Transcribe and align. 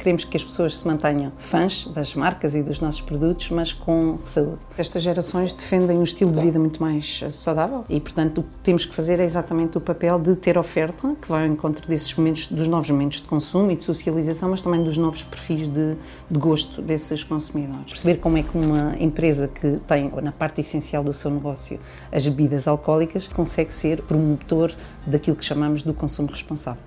Queremos 0.00 0.24
que 0.24 0.34
as 0.34 0.42
pessoas 0.42 0.78
se 0.78 0.88
mantenham 0.88 1.30
fãs 1.36 1.86
das 1.88 2.14
marcas 2.14 2.54
e 2.54 2.62
dos 2.62 2.80
nossos 2.80 3.02
produtos, 3.02 3.50
mas 3.50 3.70
com 3.70 4.18
saúde. 4.24 4.58
Estas 4.78 5.02
gerações 5.02 5.52
defendem 5.52 5.98
um 5.98 6.02
estilo 6.02 6.32
de 6.32 6.40
vida 6.40 6.58
muito 6.58 6.80
mais 6.80 7.22
saudável 7.32 7.84
e, 7.86 8.00
portanto, 8.00 8.38
o 8.38 8.42
que 8.44 8.58
temos 8.62 8.86
que 8.86 8.94
fazer 8.94 9.20
é 9.20 9.24
exatamente 9.24 9.76
o 9.76 9.80
papel 9.80 10.18
de 10.18 10.36
ter 10.36 10.56
oferta 10.56 11.14
que 11.20 11.28
vai 11.28 11.46
ao 11.46 11.52
encontro 11.52 11.86
desses 11.86 12.14
momentos, 12.14 12.46
dos 12.46 12.66
novos 12.66 12.88
momentos 12.88 13.20
de 13.20 13.26
consumo 13.26 13.70
e 13.72 13.76
de 13.76 13.84
socialização, 13.84 14.48
mas 14.48 14.62
também 14.62 14.82
dos 14.82 14.96
novos 14.96 15.22
perfis 15.22 15.68
de, 15.68 15.96
de 16.30 16.38
gosto 16.38 16.80
desses 16.80 17.22
consumidores. 17.22 17.92
Perceber 17.92 18.20
como 18.20 18.38
é 18.38 18.42
que 18.42 18.56
uma 18.56 18.96
empresa 18.98 19.48
que 19.48 19.80
tem 19.86 20.10
na 20.22 20.32
parte 20.32 20.62
essencial 20.62 21.04
do 21.04 21.12
seu 21.12 21.30
negócio 21.30 21.78
as 22.10 22.26
bebidas 22.26 22.66
alcoólicas 22.66 23.26
consegue 23.26 23.74
ser 23.74 24.00
promotor 24.04 24.72
daquilo 25.06 25.36
que 25.36 25.44
chamamos 25.44 25.82
do 25.82 25.92
consumo 25.92 26.30
responsável. 26.30 26.80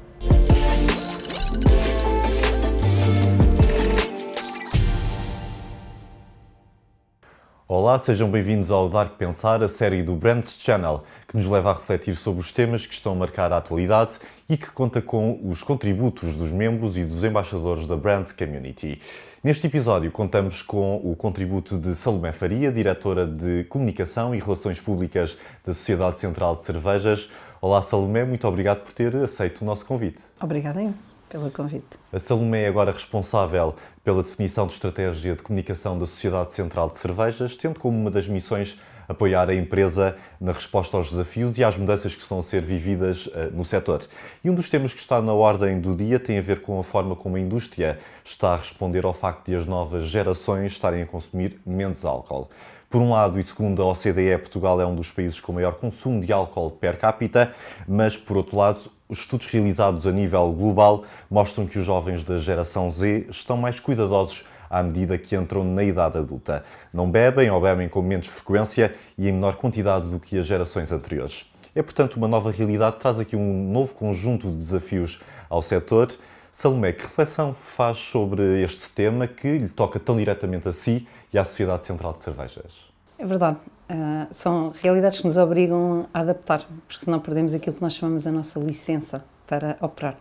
Olá, 7.75 7.97
sejam 7.97 8.29
bem-vindos 8.29 8.69
ao 8.69 8.87
Dark 8.87 9.13
Pensar, 9.15 9.63
a 9.63 9.67
série 9.67 10.03
do 10.03 10.15
Brands 10.15 10.59
Channel, 10.59 11.03
que 11.27 11.35
nos 11.35 11.47
leva 11.47 11.71
a 11.71 11.73
refletir 11.73 12.15
sobre 12.15 12.39
os 12.39 12.51
temas 12.51 12.85
que 12.85 12.93
estão 12.93 13.13
a 13.13 13.15
marcar 13.15 13.51
a 13.51 13.57
atualidade 13.57 14.19
e 14.47 14.55
que 14.55 14.69
conta 14.69 15.01
com 15.01 15.39
os 15.43 15.63
contributos 15.63 16.37
dos 16.37 16.51
membros 16.51 16.99
e 16.99 17.03
dos 17.03 17.23
embaixadores 17.23 17.87
da 17.87 17.97
Brand 17.97 18.31
Community. 18.37 19.01
Neste 19.43 19.65
episódio, 19.65 20.11
contamos 20.11 20.61
com 20.61 20.97
o 20.97 21.15
contributo 21.15 21.79
de 21.79 21.95
Salomé 21.95 22.31
Faria, 22.31 22.71
diretora 22.71 23.25
de 23.25 23.63
Comunicação 23.63 24.35
e 24.35 24.39
Relações 24.39 24.79
Públicas 24.79 25.35
da 25.65 25.73
Sociedade 25.73 26.19
Central 26.19 26.55
de 26.55 26.61
Cervejas. 26.61 27.27
Olá, 27.59 27.81
Salomé, 27.81 28.23
muito 28.23 28.47
obrigado 28.47 28.83
por 28.83 28.93
ter 28.93 29.15
aceito 29.15 29.63
o 29.63 29.65
nosso 29.65 29.83
convite. 29.83 30.21
Obrigada, 30.39 30.79
eu 30.79 30.93
pelo 31.33 31.49
convite. 31.49 31.97
A 32.11 32.19
Salomé 32.19 32.65
é 32.65 32.67
agora 32.67 32.91
responsável 32.91 33.75
pela 34.03 34.21
definição 34.21 34.67
de 34.67 34.73
estratégia 34.73 35.35
de 35.35 35.41
comunicação 35.41 35.97
da 35.97 36.05
Sociedade 36.05 36.53
Central 36.53 36.89
de 36.89 36.99
Cervejas, 36.99 37.55
tendo 37.55 37.79
como 37.79 37.99
uma 37.99 38.11
das 38.11 38.27
missões 38.27 38.77
apoiar 39.07 39.49
a 39.49 39.55
empresa 39.55 40.15
na 40.39 40.51
resposta 40.51 40.95
aos 40.95 41.09
desafios 41.09 41.57
e 41.57 41.63
às 41.63 41.75
mudanças 41.75 42.13
que 42.15 42.21
estão 42.21 42.37
a 42.37 42.43
ser 42.43 42.61
vividas 42.61 43.25
uh, 43.25 43.51
no 43.51 43.65
setor. 43.65 44.03
E 44.43 44.49
um 44.49 44.53
dos 44.53 44.69
temas 44.69 44.93
que 44.93 44.99
está 44.99 45.21
na 45.23 45.33
ordem 45.33 45.81
do 45.81 45.95
dia 45.95 46.19
tem 46.19 46.37
a 46.37 46.41
ver 46.41 46.61
com 46.61 46.79
a 46.79 46.83
forma 46.83 47.15
como 47.15 47.35
a 47.35 47.39
indústria 47.39 47.97
está 48.23 48.53
a 48.53 48.57
responder 48.57 49.03
ao 49.03 49.13
facto 49.13 49.47
de 49.47 49.55
as 49.55 49.65
novas 49.65 50.03
gerações 50.03 50.73
estarem 50.73 51.01
a 51.01 51.05
consumir 51.07 51.59
menos 51.65 52.05
álcool. 52.05 52.47
Por 52.93 53.01
um 53.01 53.09
lado, 53.09 53.39
e 53.39 53.43
segundo 53.43 53.81
a 53.81 53.87
OCDE, 53.87 54.37
Portugal 54.37 54.79
é 54.79 54.85
um 54.85 54.93
dos 54.93 55.09
países 55.09 55.39
com 55.39 55.51
maior 55.51 55.73
consumo 55.73 56.21
de 56.21 56.31
álcool 56.31 56.69
per 56.69 56.99
capita, 56.99 57.51
mas 57.87 58.15
por 58.15 58.37
outro 58.37 58.55
lado, 58.55 58.81
os 59.09 59.21
estudos 59.21 59.47
realizados 59.47 60.05
a 60.05 60.11
nível 60.11 60.51
global 60.51 61.03
mostram 61.27 61.65
que 61.65 61.79
os 61.79 61.85
jovens 61.87 62.23
da 62.23 62.37
geração 62.37 62.91
Z 62.91 63.25
estão 63.31 63.57
mais 63.57 63.79
cuidadosos 63.79 64.45
à 64.69 64.83
medida 64.83 65.17
que 65.17 65.35
entram 65.35 65.63
na 65.63 65.83
idade 65.83 66.19
adulta. 66.19 66.63
Não 66.93 67.09
bebem 67.09 67.49
ou 67.49 67.59
bebem 67.59 67.89
com 67.89 68.03
menos 68.03 68.27
frequência 68.27 68.93
e 69.17 69.27
em 69.27 69.31
menor 69.31 69.55
quantidade 69.55 70.07
do 70.11 70.19
que 70.19 70.37
as 70.37 70.45
gerações 70.45 70.91
anteriores. 70.91 71.51
É, 71.73 71.81
portanto, 71.81 72.17
uma 72.17 72.27
nova 72.27 72.51
realidade, 72.51 72.97
traz 72.97 73.19
aqui 73.19 73.35
um 73.35 73.71
novo 73.71 73.95
conjunto 73.95 74.51
de 74.51 74.57
desafios 74.57 75.19
ao 75.49 75.63
setor. 75.63 76.09
Salomé, 76.53 76.93
que 76.93 77.01
reflexão 77.01 77.51
faz 77.51 77.97
sobre 77.97 78.61
este 78.61 78.87
tema 78.91 79.27
que 79.27 79.57
lhe 79.57 79.69
toca 79.69 79.99
tão 79.99 80.15
diretamente 80.15 80.67
a 80.69 80.71
si 80.71 81.07
e 81.33 81.37
à 81.39 81.43
Sociedade 81.43 81.83
Central 81.83 82.13
de 82.13 82.19
Cervejas? 82.19 82.91
É 83.17 83.25
verdade. 83.25 83.57
Uh, 83.89 84.27
são 84.31 84.71
realidades 84.81 85.19
que 85.19 85.25
nos 85.25 85.35
obrigam 85.35 86.07
a 86.13 86.19
adaptar, 86.19 86.63
porque 86.87 87.03
senão 87.03 87.19
perdemos 87.19 87.55
aquilo 87.55 87.75
que 87.75 87.81
nós 87.81 87.95
chamamos 87.95 88.27
a 88.27 88.31
nossa 88.31 88.59
licença 88.59 89.25
para 89.47 89.77
operar. 89.81 90.15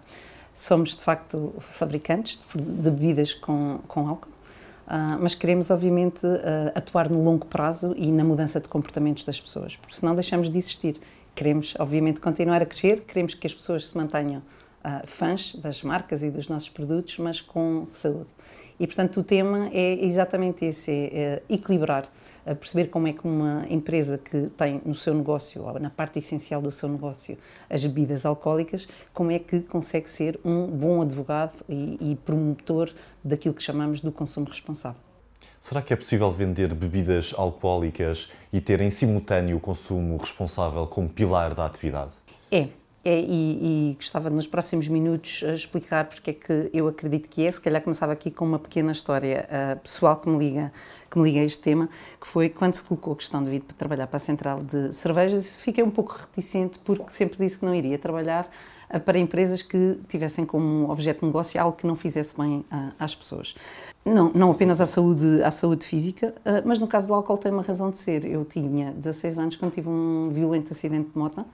Somos, 0.55 0.97
de 0.97 1.05
facto, 1.05 1.53
fabricantes 1.61 2.43
de 2.55 2.91
bebidas 2.91 3.35
com, 3.35 3.81
com 3.87 4.09
álcool, 4.09 4.31
uh, 4.87 5.21
mas 5.21 5.35
queremos, 5.35 5.71
obviamente, 5.71 6.25
uh, 6.25 6.73
atuar 6.75 7.11
no 7.11 7.23
longo 7.23 7.45
prazo 7.45 7.95
e 7.95 8.11
na 8.11 8.25
mudança 8.25 8.59
de 8.59 8.71
comportamentos 8.71 9.27
das 9.27 9.39
pessoas, 9.39 9.77
porque 9.77 9.95
senão 9.95 10.15
deixamos 10.15 10.51
de 10.51 10.57
existir. 10.59 10.99
Queremos, 11.35 11.75
obviamente, 11.79 12.23
continuar 12.23 12.63
a 12.63 12.67
crescer, 12.67 13.03
queremos 13.03 13.35
que 13.35 13.47
as 13.47 13.53
pessoas 13.53 13.87
se 13.87 13.97
mantenham 13.97 14.43
fãs 15.07 15.55
das 15.55 15.83
marcas 15.83 16.23
e 16.23 16.31
dos 16.31 16.49
nossos 16.49 16.69
produtos, 16.69 17.19
mas 17.19 17.41
com 17.41 17.87
saúde. 17.91 18.29
E, 18.79 18.87
portanto, 18.87 19.21
o 19.21 19.23
tema 19.23 19.69
é 19.73 20.05
exatamente 20.05 20.65
esse, 20.65 20.91
é, 20.91 21.15
é 21.15 21.43
equilibrar, 21.49 22.09
é 22.45 22.55
perceber 22.55 22.89
como 22.89 23.07
é 23.07 23.13
que 23.13 23.25
uma 23.25 23.65
empresa 23.71 24.19
que 24.19 24.49
tem 24.57 24.83
no 24.85 24.95
seu 24.95 25.15
negócio, 25.15 25.63
ou 25.63 25.79
na 25.79 25.91
parte 25.91 26.19
essencial 26.19 26.61
do 26.61 26.71
seu 26.71 26.89
negócio, 26.89 27.39
as 27.71 27.85
bebidas 27.85 28.27
alcoólicas, 28.27 28.89
como 29.15 29.31
é 29.31 29.39
que 29.39 29.61
consegue 29.61 30.11
ser 30.11 30.41
um 30.45 30.67
bom 30.67 31.01
advogado 31.01 31.53
e, 31.69 31.97
e 32.01 32.17
promotor 32.17 32.91
daquilo 33.23 33.55
que 33.55 33.63
chamamos 33.63 34.01
do 34.01 34.11
consumo 34.11 34.49
responsável. 34.49 35.01
Será 35.61 35.81
que 35.81 35.93
é 35.93 35.97
possível 35.97 36.33
vender 36.33 36.75
bebidas 36.75 37.33
alcoólicas 37.37 38.31
e 38.53 38.61
ter 38.61 38.81
em 38.81 38.91
simultâneo 38.91 39.59
o 39.59 39.61
consumo 39.61 40.17
responsável 40.17 40.89
como 40.89 41.09
pilar 41.09 41.55
da 41.55 41.65
atividade? 41.67 42.11
É, 42.51 42.69
é, 43.05 43.19
e, 43.19 43.91
e, 43.91 43.95
gostava 43.95 44.31
nos 44.31 44.47
próximos 44.47 44.87
minutos 44.87 45.43
explicar 45.43 46.05
porque 46.05 46.31
é 46.31 46.35
que 46.35 46.71
eu 46.73 46.87
acredito 46.87 47.29
que 47.29 47.45
é. 47.45 47.51
Se 47.51 47.61
calhar 47.61 47.83
começava 47.83 48.13
aqui 48.13 48.31
com 48.31 48.45
uma 48.45 48.61
pequena 48.61 48.93
história 48.93 49.49
uh, 49.51 49.81
pessoal 49.81 50.17
que 50.17 50.29
me 50.29 50.39
liga 50.39 50.73
que 51.11 51.19
me 51.19 51.25
liga 51.25 51.41
a 51.41 51.45
este 51.45 51.61
tema, 51.61 51.91
que 52.19 52.27
foi 52.27 52.49
quando 52.49 52.75
se 52.75 52.85
colocou 52.85 53.13
a 53.13 53.17
questão 53.17 53.45
de 53.45 53.51
vir 53.51 53.61
para 53.61 53.77
trabalhar 53.77 54.07
para 54.07 54.17
a 54.17 54.21
central 54.21 54.63
de 54.63 54.95
cervejas, 54.95 55.55
fiquei 55.57 55.85
um 55.85 55.91
pouco 55.91 56.17
reticente 56.17 56.79
porque 56.79 57.11
sempre 57.11 57.37
disse 57.39 57.59
que 57.59 57.67
não 57.67 57.75
iria 57.75 57.99
trabalhar 57.99 58.49
uh, 58.89 59.01
para 59.01 59.19
empresas 59.19 59.63
que 59.63 59.99
tivessem 60.09 60.47
como 60.47 60.89
objeto 60.89 61.21
de 61.21 61.27
negócio 61.27 61.61
algo 61.61 61.77
que 61.77 61.87
não 61.87 61.97
fizesse 61.97 62.37
bem 62.39 62.65
uh, 62.73 62.93
às 63.01 63.17
pessoas. 63.17 63.57
Não, 64.05 64.31
não 64.33 64.53
apenas 64.53 64.81
à 64.81 64.87
saúde, 64.87 65.43
à 65.43 65.51
saúde 65.51 65.87
física, 65.87 66.35
mas 66.65 66.81
no 66.81 66.89
caso 66.89 67.07
do 67.07 67.15
álcool 67.15 67.39
tem 67.39 67.53
uma 67.53 67.63
razão 67.63 67.89
de 67.89 67.99
ser. 67.99 68.25
Eu 68.25 68.45
tinha 68.45 68.91
16 68.91 69.39
anos 69.39 69.57
quando 69.57 69.73
tive 69.73 69.89
um 69.89 70.29
violento 70.33 70.73
acidente 70.73 71.11
de 71.11 71.17
moto 71.17 71.45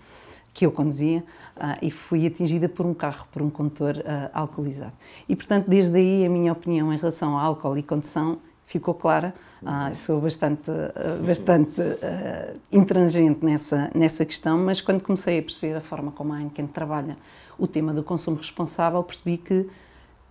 que 0.53 0.66
eu 0.66 0.72
conduzia 0.72 1.25
uh, 1.56 1.78
e 1.81 1.91
fui 1.91 2.26
atingida 2.26 2.69
por 2.69 2.84
um 2.84 2.94
carro, 2.94 3.26
por 3.31 3.42
um 3.42 3.50
condutor 3.50 3.97
uh, 3.97 4.31
alcoolizado. 4.32 4.92
E, 5.28 5.36
portanto, 5.36 5.69
desde 5.69 5.97
aí 5.97 6.26
a 6.26 6.28
minha 6.28 6.53
opinião 6.53 6.92
em 6.92 6.97
relação 6.97 7.36
ao 7.36 7.44
álcool 7.44 7.76
e 7.78 7.82
condução 7.82 8.38
ficou 8.66 8.94
clara. 8.94 9.34
Uh, 9.62 9.92
sou 9.92 10.20
bastante, 10.20 10.70
bastante 11.26 11.81
intransigente 12.70 13.44
nessa, 13.44 13.91
nessa 13.94 14.25
questão, 14.25 14.56
mas 14.59 14.81
quando 14.81 15.03
comecei 15.03 15.38
a 15.38 15.42
perceber 15.42 15.75
a 15.75 15.81
forma 15.81 16.12
como 16.12 16.32
a 16.32 16.38
Heineken 16.38 16.69
trabalha 16.69 17.16
o 17.59 17.66
tema 17.66 17.92
do 17.92 18.04
consumo 18.04 18.36
responsável, 18.36 19.03
percebi 19.03 19.36
que 19.36 19.69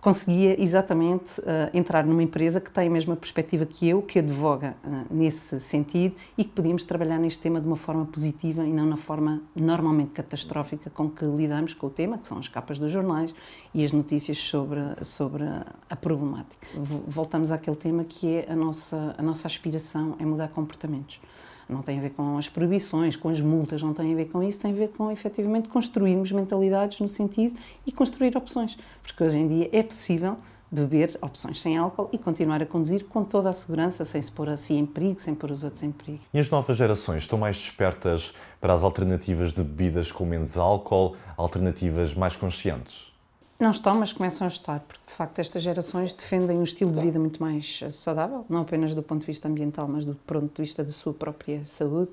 conseguia 0.00 0.60
exatamente 0.60 1.40
uh, 1.40 1.44
entrar 1.74 2.06
numa 2.06 2.22
empresa 2.22 2.60
que 2.60 2.70
tem 2.70 2.86
a 2.86 2.90
mesma 2.90 3.16
perspectiva 3.16 3.66
que 3.66 3.88
eu, 3.88 4.00
que 4.00 4.18
advoga 4.18 4.76
uh, 4.84 5.14
nesse 5.14 5.58
sentido 5.58 6.14
e 6.36 6.44
que 6.44 6.50
podíamos 6.50 6.84
trabalhar 6.84 7.18
neste 7.18 7.42
tema 7.42 7.60
de 7.60 7.66
uma 7.66 7.76
forma 7.76 8.06
positiva 8.06 8.64
e 8.64 8.72
não 8.72 8.86
na 8.86 8.96
forma 8.96 9.42
normalmente 9.56 10.12
catastrófica 10.12 10.88
com 10.90 11.10
que 11.10 11.24
lidamos 11.24 11.74
com 11.74 11.88
o 11.88 11.90
tema, 11.90 12.18
que 12.18 12.28
são 12.28 12.38
as 12.38 12.48
capas 12.48 12.78
dos 12.78 12.92
jornais 12.92 13.34
e 13.74 13.84
as 13.84 13.92
notícias 13.92 14.38
sobre, 14.38 14.80
sobre 15.02 15.44
a 15.90 15.96
problemática. 15.96 16.66
Voltamos 17.06 17.50
àquele 17.50 17.76
tema 17.76 18.04
que 18.04 18.36
é 18.36 18.46
a 18.52 18.56
nossa, 18.56 19.14
a 19.18 19.22
nossa 19.22 19.48
aspiração 19.48 20.14
é 20.18 20.24
mudar 20.24 20.48
comportamentos 20.48 21.20
não 21.68 21.82
tem 21.82 21.98
a 21.98 22.02
ver 22.02 22.10
com 22.10 22.38
as 22.38 22.48
proibições, 22.48 23.16
com 23.16 23.28
as 23.28 23.40
multas, 23.40 23.82
não 23.82 23.92
tem 23.92 24.12
a 24.12 24.16
ver 24.16 24.26
com 24.26 24.42
isso, 24.42 24.60
tem 24.60 24.72
a 24.72 24.74
ver 24.74 24.88
com 24.88 25.10
efetivamente 25.10 25.68
construirmos 25.68 26.32
mentalidades 26.32 27.00
no 27.00 27.08
sentido 27.08 27.56
e 27.86 27.92
construir 27.92 28.36
opções, 28.36 28.78
porque 29.02 29.22
hoje 29.22 29.36
em 29.36 29.48
dia 29.48 29.70
é 29.72 29.82
possível 29.82 30.36
beber 30.70 31.18
opções 31.22 31.60
sem 31.60 31.76
álcool 31.76 32.10
e 32.12 32.18
continuar 32.18 32.62
a 32.62 32.66
conduzir 32.66 33.04
com 33.04 33.24
toda 33.24 33.48
a 33.48 33.52
segurança, 33.52 34.04
sem 34.04 34.20
se 34.20 34.30
pôr 34.30 34.48
assim 34.48 34.78
em 34.78 34.86
perigo, 34.86 35.20
sem 35.20 35.34
pôr 35.34 35.50
os 35.50 35.64
outros 35.64 35.82
em 35.82 35.90
perigo. 35.90 36.20
E 36.32 36.38
as 36.38 36.50
novas 36.50 36.76
gerações 36.76 37.22
estão 37.22 37.38
mais 37.38 37.56
despertas 37.56 38.34
para 38.60 38.74
as 38.74 38.82
alternativas 38.82 39.52
de 39.52 39.62
bebidas 39.62 40.12
com 40.12 40.24
menos 40.26 40.58
álcool, 40.58 41.16
alternativas 41.36 42.14
mais 42.14 42.36
conscientes? 42.36 43.12
Não 43.58 43.72
estão, 43.72 43.96
mas 43.96 44.12
começam 44.12 44.46
a 44.46 44.48
estar, 44.48 44.78
porque 44.80 45.02
de 45.04 45.12
facto 45.12 45.40
estas 45.40 45.64
gerações 45.64 46.12
defendem 46.12 46.58
um 46.58 46.62
estilo 46.62 46.92
de 46.92 47.00
vida 47.00 47.18
muito 47.18 47.42
mais 47.42 47.80
eh, 47.82 47.90
saudável, 47.90 48.46
não 48.48 48.60
apenas 48.60 48.94
do 48.94 49.02
ponto 49.02 49.22
de 49.22 49.26
vista 49.26 49.48
ambiental, 49.48 49.88
mas 49.88 50.04
do 50.04 50.14
ponto 50.14 50.54
de 50.54 50.62
vista 50.62 50.84
da 50.84 50.92
sua 50.92 51.12
própria 51.12 51.64
saúde. 51.64 52.12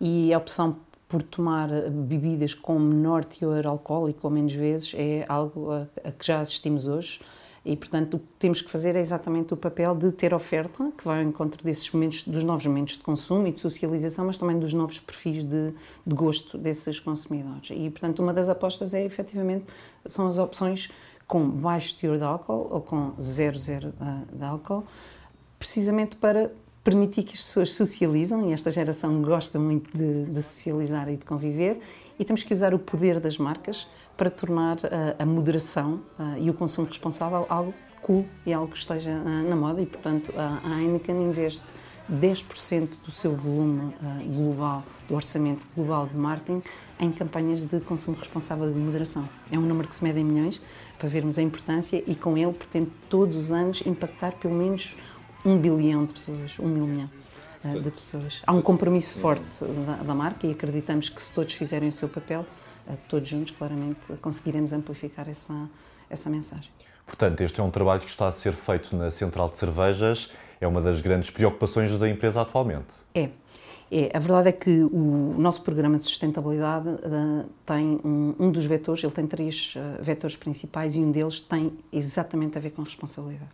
E 0.00 0.32
a 0.32 0.38
opção 0.38 0.76
por 1.08 1.24
tomar 1.24 1.72
eh, 1.72 1.90
bebidas 1.90 2.54
com 2.54 2.78
menor 2.78 3.24
teor 3.24 3.66
alcoólico 3.66 4.28
ou 4.28 4.30
menos 4.30 4.52
vezes 4.52 4.94
é 4.94 5.24
algo 5.28 5.72
a, 5.72 5.88
a 6.04 6.12
que 6.12 6.24
já 6.24 6.40
assistimos 6.40 6.86
hoje 6.86 7.20
e, 7.66 7.76
portanto, 7.76 8.14
o 8.14 8.18
que 8.20 8.26
temos 8.38 8.62
que 8.62 8.70
fazer 8.70 8.94
é 8.94 9.00
exatamente 9.00 9.52
o 9.52 9.56
papel 9.56 9.92
de 9.96 10.12
ter 10.12 10.32
oferta, 10.32 10.92
que 10.96 11.04
vai 11.04 11.20
ao 11.20 11.28
encontro 11.28 11.64
desses 11.64 11.90
momentos, 11.90 12.22
dos 12.22 12.44
novos 12.44 12.64
momentos 12.64 12.96
de 12.96 13.02
consumo 13.02 13.44
e 13.48 13.52
de 13.52 13.58
socialização, 13.58 14.26
mas 14.26 14.38
também 14.38 14.56
dos 14.56 14.72
novos 14.72 15.00
perfis 15.00 15.42
de, 15.42 15.74
de 16.06 16.14
gosto 16.14 16.56
desses 16.56 17.00
consumidores. 17.00 17.70
E, 17.72 17.90
portanto, 17.90 18.20
uma 18.20 18.32
das 18.32 18.48
apostas 18.48 18.94
é, 18.94 19.04
efetivamente, 19.04 19.64
são 20.06 20.28
as 20.28 20.38
opções 20.38 20.92
com 21.26 21.48
baixo 21.50 21.96
teor 21.98 22.18
de 22.18 22.22
álcool 22.22 22.68
ou 22.70 22.80
com 22.80 23.20
zero, 23.20 23.58
zero 23.58 23.92
uh, 24.00 24.36
de 24.36 24.44
álcool, 24.44 24.84
precisamente 25.58 26.14
para 26.14 26.52
permitir 26.86 27.24
que 27.24 27.34
as 27.34 27.42
pessoas 27.42 27.72
socializam, 27.72 28.48
e 28.48 28.52
esta 28.52 28.70
geração 28.70 29.20
gosta 29.20 29.58
muito 29.58 29.90
de, 29.90 30.26
de 30.26 30.40
socializar 30.40 31.08
e 31.08 31.16
de 31.16 31.24
conviver, 31.24 31.80
e 32.16 32.24
temos 32.24 32.44
que 32.44 32.52
usar 32.52 32.72
o 32.72 32.78
poder 32.78 33.18
das 33.18 33.38
marcas 33.38 33.88
para 34.16 34.30
tornar 34.30 34.78
a, 34.84 35.20
a 35.20 35.26
moderação 35.26 36.00
uh, 36.16 36.38
e 36.38 36.48
o 36.48 36.54
consumo 36.54 36.86
responsável 36.86 37.44
algo 37.48 37.74
cool 38.02 38.24
e 38.46 38.52
algo 38.52 38.70
que 38.70 38.78
esteja 38.78 39.10
uh, 39.10 39.48
na 39.48 39.56
moda 39.56 39.82
e, 39.82 39.86
portanto, 39.86 40.32
a 40.36 40.80
Heineken 40.80 41.24
investe 41.24 41.64
10% 42.08 42.90
do 43.04 43.10
seu 43.10 43.34
volume 43.34 43.92
global, 44.32 44.84
do 45.08 45.16
orçamento 45.16 45.66
global 45.74 46.06
de 46.06 46.16
marketing, 46.16 46.62
em 47.00 47.10
campanhas 47.10 47.64
de 47.64 47.80
consumo 47.80 48.16
responsável 48.16 48.72
de 48.72 48.78
moderação. 48.78 49.28
É 49.50 49.58
um 49.58 49.62
número 49.62 49.88
que 49.88 49.94
se 49.96 50.04
mede 50.04 50.20
em 50.20 50.24
milhões, 50.24 50.62
para 51.00 51.08
vermos 51.08 51.36
a 51.36 51.42
importância, 51.42 52.00
e 52.06 52.14
com 52.14 52.38
ele 52.38 52.52
pretende 52.52 52.92
todos 53.10 53.36
os 53.36 53.50
anos 53.50 53.82
impactar 53.84 54.34
pelo 54.34 54.54
menos 54.54 54.96
um 55.46 55.56
bilhão 55.56 56.04
de 56.04 56.12
pessoas, 56.12 56.58
um 56.58 56.66
milhão 56.66 57.10
uh, 57.64 57.80
de 57.80 57.90
pessoas. 57.90 58.42
Há 58.46 58.52
um 58.52 58.60
compromisso 58.60 59.18
forte 59.18 59.44
da, 59.86 59.96
da, 60.02 60.14
marca 60.14 60.46
e 60.46 60.50
acreditamos 60.50 61.08
que 61.08 61.22
se 61.22 61.32
todos 61.32 61.54
fizerem 61.54 61.88
o 61.88 61.92
seu 61.92 62.08
papel, 62.08 62.44
uh, 62.86 62.98
todos 63.08 63.28
juntos, 63.28 63.54
claramente, 63.56 64.00
conseguiremos 64.20 64.72
amplificar 64.72 65.28
essa, 65.28 65.54
essa 66.10 66.28
mensagem. 66.28 66.70
Portanto, 67.06 67.40
este 67.40 67.60
é 67.60 67.62
um 67.62 67.70
trabalho 67.70 68.00
que 68.00 68.10
está 68.10 68.26
a 68.26 68.32
ser 68.32 68.52
feito 68.52 68.94
na 68.96 69.10
Central 69.10 69.48
de 69.48 69.56
Cervejas 69.56 70.30
é 70.60 70.66
uma 70.66 70.80
das 70.80 71.00
grandes 71.00 71.30
preocupações 71.30 71.96
da 71.98 72.08
empresa 72.08 72.40
atualmente. 72.40 72.94
É. 73.14 73.28
É, 73.90 74.10
a 74.16 74.18
verdade 74.18 74.48
é 74.48 74.52
que 74.52 74.82
o 74.82 75.34
nosso 75.38 75.62
programa 75.62 75.96
de 75.96 76.04
sustentabilidade 76.04 76.88
uh, 76.88 77.48
tem 77.64 78.00
um, 78.04 78.34
um, 78.38 78.50
dos 78.50 78.66
vetores, 78.66 79.02
ele 79.04 79.12
tem 79.12 79.26
três 79.26 79.74
uh, 79.76 80.02
vetores 80.02 80.34
principais 80.34 80.96
e 80.96 80.98
um 80.98 81.12
deles 81.12 81.40
tem 81.40 81.72
exatamente 81.92 82.58
a 82.58 82.60
ver 82.60 82.70
com 82.70 82.82
a 82.82 82.84
responsabilidade, 82.84 83.48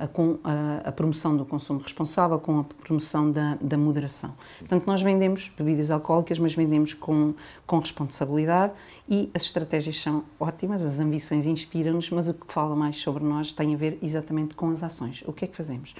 uh, 0.00 0.08
com 0.08 0.38
a 0.42 0.90
promoção 0.90 1.36
do 1.36 1.44
consumo 1.44 1.80
responsável, 1.80 2.38
com 2.38 2.60
a 2.60 2.64
promoção 2.64 3.30
da, 3.30 3.58
da, 3.60 3.76
moderação. 3.76 4.34
Portanto, 4.60 4.86
nós 4.86 5.02
vendemos 5.02 5.52
bebidas 5.56 5.90
alcoólicas, 5.90 6.38
mas 6.38 6.54
vendemos 6.54 6.94
com, 6.94 7.34
com 7.66 7.78
responsabilidade 7.78 8.72
e 9.06 9.30
as 9.34 9.42
estratégias 9.42 10.00
são 10.00 10.24
ótimas, 10.40 10.82
as 10.82 10.98
ambições 10.98 11.46
inspiram-nos, 11.46 12.08
mas 12.08 12.26
o 12.26 12.32
que 12.32 12.50
fala 12.50 12.74
mais 12.74 12.96
sobre 12.96 13.22
nós 13.22 13.52
tem 13.52 13.74
a 13.74 13.76
ver 13.76 13.98
exatamente 14.00 14.54
com 14.54 14.70
as 14.70 14.82
ações. 14.82 15.22
O 15.26 15.32
que 15.32 15.44
é 15.44 15.48
que 15.48 15.54
fazemos? 15.54 15.94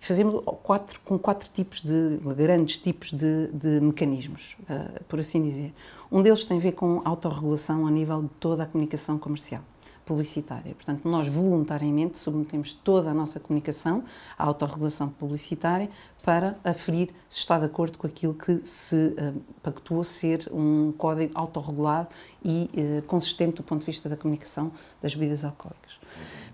Fazemos 0.00 0.42
quatro, 0.62 1.00
com 1.04 1.18
quatro 1.18 1.48
tipos 1.52 1.80
de, 1.82 2.18
grandes 2.36 2.78
tipos 2.78 3.12
de, 3.12 3.48
de 3.48 3.80
mecanismos, 3.80 4.56
uh, 4.62 5.04
por 5.04 5.18
assim 5.20 5.42
dizer. 5.42 5.74
Um 6.10 6.22
deles 6.22 6.44
tem 6.44 6.58
a 6.58 6.60
ver 6.60 6.72
com 6.72 7.02
autorregulação 7.04 7.86
a 7.86 7.90
nível 7.90 8.22
de 8.22 8.28
toda 8.40 8.62
a 8.62 8.66
comunicação 8.66 9.18
comercial 9.18 9.62
publicitária. 10.08 10.74
Portanto, 10.74 11.06
nós 11.06 11.28
voluntariamente 11.28 12.18
submetemos 12.18 12.72
toda 12.72 13.10
a 13.10 13.14
nossa 13.14 13.38
comunicação 13.38 14.02
à 14.38 14.44
autorregulação 14.44 15.10
publicitária 15.10 15.90
para 16.22 16.56
aferir 16.64 17.10
se 17.28 17.40
está 17.40 17.58
de 17.58 17.66
acordo 17.66 17.98
com 17.98 18.06
aquilo 18.06 18.32
que 18.32 18.56
se 18.64 19.14
uh, 19.18 19.38
pactuou 19.62 20.02
ser 20.04 20.48
um 20.50 20.92
código 20.96 21.32
autorregulado 21.34 22.08
e 22.42 22.70
uh, 22.72 23.02
consistente 23.02 23.56
do 23.56 23.62
ponto 23.62 23.80
de 23.80 23.86
vista 23.86 24.08
da 24.08 24.16
comunicação 24.16 24.72
das 25.02 25.14
bebidas 25.14 25.44
alcoólicas. 25.44 25.98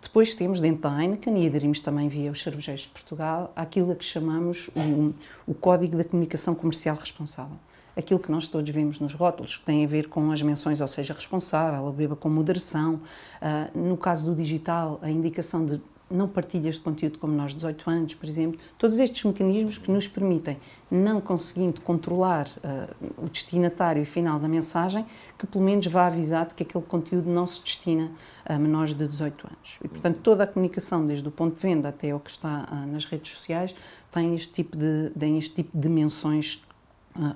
Depois 0.05 0.35
temos 0.35 0.61
dentro 0.61 0.83
da 0.83 1.03
Heineken, 1.03 1.43
e 1.43 1.47
aderimos 1.47 1.81
também 1.81 2.09
via 2.09 2.31
os 2.31 2.43
cervejeiros 2.43 2.83
de 2.83 2.91
Portugal, 2.91 3.51
aquilo 3.57 3.91
a 3.91 3.95
que 3.97 4.05
chamamos 4.05 4.69
o, 4.77 5.15
o 5.51 5.55
Código 5.55 5.97
da 5.97 6.05
Comunicação 6.05 6.55
Comercial 6.55 6.95
Responsável. 6.95 7.57
Aquilo 7.97 8.21
que 8.21 8.31
nós 8.31 8.47
todos 8.47 8.69
vemos 8.71 9.01
nos 9.01 9.15
rótulos, 9.15 9.57
que 9.57 9.65
tem 9.65 9.83
a 9.83 9.89
ver 9.89 10.09
com 10.09 10.31
as 10.31 10.43
menções, 10.43 10.81
ou 10.83 10.87
seja, 10.87 11.15
responsável, 11.15 11.91
beba 11.91 12.15
com 12.15 12.29
moderação. 12.29 13.01
Uh, 13.41 13.79
no 13.79 13.97
caso 13.97 14.27
do 14.27 14.37
digital, 14.37 15.01
a 15.01 15.11
indicação 15.11 15.65
de 15.65 15.81
não 16.11 16.29
partilhas 16.29 16.77
de 16.77 16.83
conteúdo 16.83 17.19
como 17.19 17.35
nós, 17.35 17.55
18 17.55 17.91
anos, 17.91 18.15
por 18.15 18.29
exemplo, 18.29 18.61
todos 18.79 18.99
estes 18.99 19.25
mecanismos 19.25 19.79
que 19.79 19.91
nos 19.91 20.07
permitem, 20.07 20.59
não 20.91 21.21
conseguindo 21.21 21.81
controlar 21.81 22.49
uh, 22.59 23.25
o 23.25 23.29
destinatário 23.29 24.05
final 24.05 24.39
da 24.39 24.49
mensagem, 24.49 25.05
que 25.39 25.47
pelo 25.47 25.65
menos 25.65 25.87
vá 25.87 26.07
avisar 26.07 26.47
de 26.47 26.55
que 26.55 26.63
aquele 26.63 26.85
conteúdo 26.85 27.29
não 27.29 27.47
se 27.47 27.63
destina 27.63 28.11
a 28.45 28.59
menores 28.59 28.95
de 28.95 29.09
18 29.09 29.47
anos. 29.47 29.79
E, 29.83 29.89
portanto, 29.89 30.21
toda 30.23 30.45
a 30.45 30.47
comunicação, 30.47 31.05
desde 31.07 31.27
o 31.27 31.31
ponto 31.31 31.55
de 31.55 31.61
venda 31.61 31.89
até 31.89 32.15
o 32.15 32.21
que 32.21 32.31
está 32.31 32.69
uh, 32.71 32.87
nas 32.87 33.05
redes 33.05 33.33
sociais, 33.33 33.75
tem 34.13 34.35
este 34.35 34.53
tipo 34.53 34.77
de, 34.77 35.11
tem 35.19 35.39
este 35.39 35.57
tipo 35.57 35.77
de 35.77 35.89
menções 35.89 36.63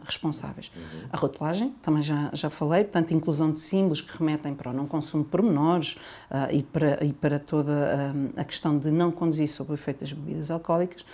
responsáveis. 0.05 0.71
Uhum. 0.75 1.09
A 1.13 1.17
rotulagem, 1.17 1.75
também 1.83 2.03
já, 2.03 2.31
já 2.33 2.51
falei, 2.51 2.85
portanto, 2.85 3.13
inclusão 3.13 3.53
de 3.53 3.61
símbolos 3.61 4.01
que 4.01 4.17
remetem 4.17 4.55
para 4.55 4.71
o 4.71 4.73
não 4.75 4.87
consumo 4.87 5.23
de 5.23 5.31
pormenores 5.31 5.95
uh, 6.31 6.53
e, 6.53 6.63
para, 6.63 7.05
e 7.05 7.13
para 7.13 7.39
toda 7.39 7.73
uh, 7.73 8.41
a 8.41 8.45
questão 8.45 8.79
de 8.79 8.91
não 8.91 9.11
conduzir 9.11 9.49
sob 9.49 9.71
o 9.71 9.75
efeito 9.75 10.01
das 10.01 10.13
bebidas 10.13 10.51
alcoólicas. 10.51 11.05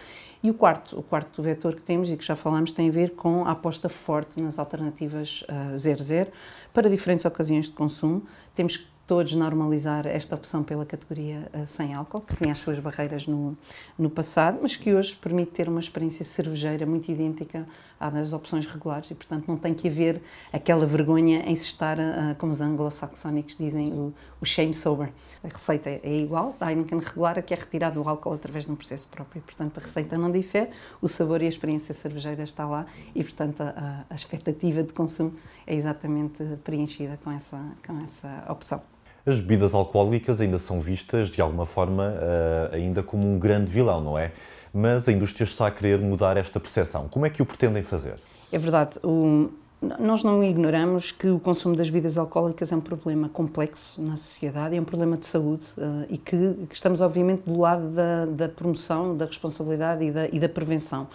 E 0.43 0.51
o 0.51 0.55
quarto, 0.55 0.99
o 0.99 1.03
quarto 1.03 1.43
vetor 1.43 1.75
que 1.75 1.83
temos 1.83 2.11
e 2.11 2.17
que 2.17 2.25
já 2.25 2.37
falámos 2.37 2.71
tem 2.71 2.89
a 2.89 2.93
ver 2.93 3.15
com 3.15 3.47
a 3.47 3.53
aposta 3.53 3.89
forte 3.89 4.41
nas 4.43 4.59
alternativas 4.59 5.43
uh, 5.43 5.77
00 5.77 6.31
para 6.73 6.91
diferentes 6.91 7.25
ocasiões 7.25 7.67
de 7.67 7.73
consumo. 7.73 8.23
Temos 8.55 8.77
que 8.77 8.94
todos 9.07 9.35
normalizar 9.35 10.07
esta 10.07 10.35
opção 10.35 10.63
pela 10.63 10.87
categoria 10.87 11.47
uh, 11.53 11.67
sem 11.67 11.93
álcool, 11.93 12.23
que 12.23 12.37
tinha 12.37 12.53
as 12.53 12.59
suas 12.59 12.79
barreiras 12.79 13.27
no, 13.27 13.57
no 13.99 14.09
passado, 14.09 14.59
mas 14.63 14.77
que 14.77 14.95
hoje 14.95 15.15
permite 15.15 15.53
ter 15.53 15.69
uma 15.69 15.81
experiência 15.81 16.25
cervejeira 16.25 16.87
muito 16.87 17.11
idêntica 17.11 17.67
à 18.01 18.09
das 18.09 18.33
opções 18.33 18.67
regulares 18.67 19.11
e, 19.11 19.15
portanto, 19.15 19.45
não 19.47 19.57
tem 19.57 19.75
que 19.75 19.89
haver 19.89 20.23
aquela 20.53 20.87
vergonha 20.87 21.41
em 21.47 21.55
se 21.55 21.67
estar, 21.67 21.99
uh, 21.99 22.35
como 22.39 22.51
os 22.51 22.63
anglo-saxónicos 22.63 23.59
dizem, 23.59 23.93
o, 23.93 24.15
o, 24.41 24.47
shame 24.47 24.73
sober. 24.73 25.13
A 25.43 25.49
receita 25.49 25.91
é 25.91 26.21
igual, 26.21 26.57
a 26.59 26.71
Heineken 26.71 26.99
regular, 26.99 27.43
que 27.43 27.53
é 27.53 27.57
retirado 27.57 28.01
o 28.03 28.09
álcool 28.09 28.33
através 28.33 28.65
de 28.65 28.73
um 28.73 28.75
processo 28.75 29.07
próprio. 29.09 29.43
Portanto, 29.43 29.77
a 29.79 29.81
receita 29.83 30.17
não 30.17 30.33
difere, 30.33 30.71
o 31.03 31.09
sabor 31.09 31.43
e 31.43 31.47
a 31.47 31.49
experiência 31.49 31.93
cervejeira 31.93 32.43
está 32.43 32.67
lá 32.67 32.87
e, 33.15 33.23
portanto, 33.23 33.61
a, 33.61 34.05
a 34.09 34.15
expectativa 34.15 34.83
de 34.83 34.95
consumo 34.95 35.35
é 35.67 35.75
exatamente 35.75 36.43
preenchida 36.65 37.19
com 37.23 37.31
essa, 37.31 37.61
com 37.87 38.01
essa 38.03 38.45
opção 38.49 38.83
as 39.27 39.41
bebidas 39.41 39.75
alcoólicas 39.75 40.41
ainda 40.41 40.59
são 40.59 40.81
vistas 40.81 41.31
de 41.31 41.41
alguma 41.41 41.65
forma 41.65 42.15
uh, 42.15 42.75
ainda 42.75 43.03
como 43.03 43.27
um 43.27 43.39
grande 43.39 43.73
vilão, 43.73 44.01
não 44.03 44.19
é? 44.19 44.33
Mas 44.73 45.09
a 45.09 45.13
indústria 45.13 45.45
está 45.45 45.67
a 45.67 45.71
querer 45.71 45.99
mudar 45.99 46.37
esta 46.37 46.61
percepção. 46.61 47.09
Como 47.09 47.25
é 47.25 47.31
que 47.31 47.41
o 47.41 47.47
pretendem 47.47 47.83
fazer? 47.83 48.17
É 48.53 48.59
verdade. 48.59 48.99
O, 49.03 49.51
nós 49.99 50.23
não 50.23 50.45
ignoramos 50.45 51.11
que 51.11 51.29
o 51.29 51.39
consumo 51.39 51.75
das 51.75 51.89
bebidas 51.89 52.19
alcoólicas 52.19 52.71
é 52.71 52.77
um 52.77 52.81
problema 52.81 53.29
complexo 53.29 54.01
na 54.03 54.17
sociedade, 54.17 54.77
é 54.77 54.81
um 54.81 54.85
problema 54.85 55.17
de 55.17 55.27
saúde 55.27 55.65
uh, 55.79 56.07
e 56.11 56.19
que, 56.19 56.37
que, 56.69 56.75
estamos, 56.75 57.01
obviamente, 57.01 57.43
do 57.47 57.59
lado 57.59 57.89
da, 57.91 58.27
da 58.27 58.49
promoção, 58.49 59.17
da 59.17 59.25
responsabilidade 59.25 60.05
e 60.05 60.11
da, 60.11 60.29
e 60.29 60.39
da 60.39 60.49
prevenção. 60.51 61.09